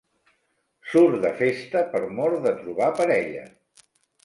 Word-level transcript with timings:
Surt 0.93 1.17
de 1.25 1.33
festa 1.41 1.85
per 1.93 2.03
mor 2.21 2.35
de 2.49 2.55
trobar 2.65 2.91
parella. 3.03 3.47